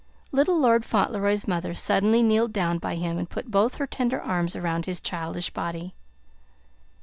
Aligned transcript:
Little 0.31 0.57
Lord 0.59 0.83
Fauntleroy's 0.83 1.47
mother 1.47 1.75
suddenly 1.75 2.23
kneeled 2.23 2.51
down 2.51 2.79
by 2.79 2.95
him 2.95 3.19
and 3.19 3.29
put 3.29 3.51
both 3.51 3.75
her 3.75 3.85
tender 3.85 4.19
arms 4.19 4.55
around 4.55 4.85
his 4.85 4.99
childish 4.99 5.51
body. 5.51 5.93